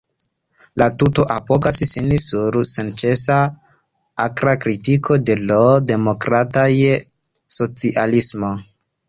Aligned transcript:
La 0.81 0.85
tuto 1.01 1.25
apogas 1.33 1.77
sin 1.89 2.07
sur 2.23 2.57
senĉesa 2.71 3.37
akra 4.25 4.55
kritiko 4.65 5.19
de 5.29 5.37
l‘ 5.43 5.59
demokrataj 5.93 6.67
socialistoj. 7.61 8.53